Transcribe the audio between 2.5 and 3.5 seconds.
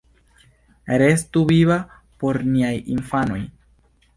niaj infanoj!